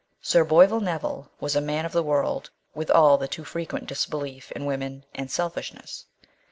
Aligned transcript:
Sir 0.19 0.43
Boyvill 0.43 0.79
Neville 0.81 1.29
was 1.39 1.55
a 1.55 1.61
man 1.61 1.85
of 1.85 1.91
the 1.91 2.01
world 2.01 2.49
with 2.73 2.89
all 2.89 3.19
the 3.19 3.27
too 3.27 3.43
frequent 3.43 3.85
disbelief 3.85 4.51
in 4.53 4.65
women 4.65 5.05
and 5.13 5.29
selfishness. 5.29 6.07